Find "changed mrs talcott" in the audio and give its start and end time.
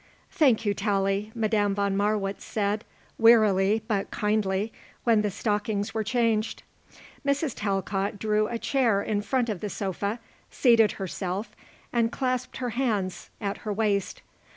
6.03-8.17